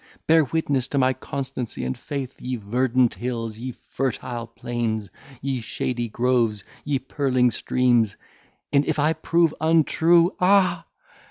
Bear 0.25 0.45
witness 0.45 0.87
to 0.87 0.97
my 0.97 1.13
constancy 1.13 1.85
and 1.85 1.95
faith, 1.95 2.33
ye 2.41 2.55
verdant 2.55 3.13
hills, 3.13 3.59
ye 3.59 3.71
fertile 3.71 4.47
plains, 4.47 5.11
ye 5.43 5.59
shady 5.61 6.09
groves, 6.09 6.63
ye 6.83 6.97
purling 6.97 7.51
streams; 7.51 8.17
and 8.73 8.83
if 8.85 8.97
I 8.97 9.13
prove 9.13 9.53
untrue, 9.61 10.35
ah! 10.39 10.87